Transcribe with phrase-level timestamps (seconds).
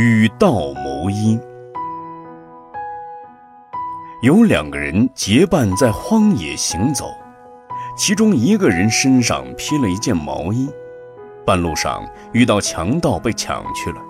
[0.00, 1.36] 与道谋一。
[4.22, 7.06] 有两个人结伴在荒野行走，
[7.96, 10.70] 其中一个人身上披了一件毛衣，
[11.44, 14.00] 半路上遇到强盗被抢去了。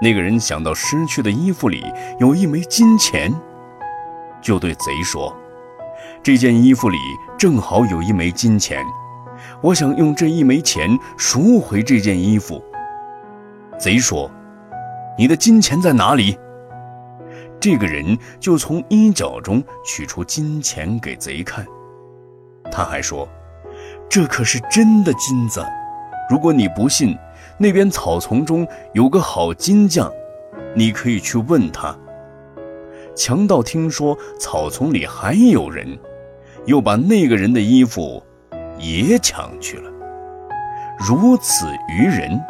[0.00, 1.82] 那个人想到失去的衣服里
[2.20, 3.34] 有一枚金钱，
[4.40, 5.36] 就对贼说
[6.22, 6.96] ：“这件衣服里
[7.36, 8.84] 正好有一枚金钱，
[9.62, 12.62] 我想用这一枚钱赎回这件衣服。”
[13.80, 14.30] 贼说。
[15.18, 16.38] 你的金钱在哪里？
[17.58, 21.66] 这个人就从衣角中取出金钱给贼看。
[22.70, 23.28] 他还说
[24.08, 25.60] ：“这可是真的金子。
[26.30, 27.18] 如果你不信，
[27.58, 30.08] 那边草丛中有个好金匠，
[30.72, 31.98] 你可以去问他。”
[33.16, 35.98] 强盗听说草丛里还有人，
[36.64, 38.22] 又把那个人的衣服
[38.78, 39.90] 也抢去了。
[40.96, 42.40] 如此愚人。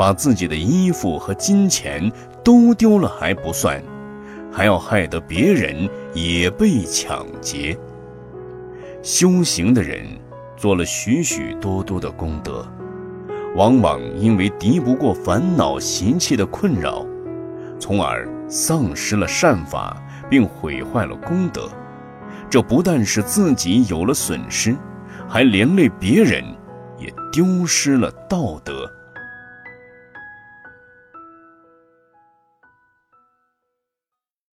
[0.00, 2.10] 把自己的衣服和金钱
[2.42, 3.82] 都丢了还不算，
[4.50, 7.76] 还要害得别人也被抢劫。
[9.02, 10.06] 修行的人
[10.56, 12.66] 做了许许多多的功德，
[13.54, 17.04] 往往因为敌不过烦恼习气的困扰，
[17.78, 21.68] 从而丧失了善法，并毁坏了功德。
[22.48, 24.74] 这不但是自己有了损失，
[25.28, 26.42] 还连累别人，
[26.98, 28.89] 也丢失了道德。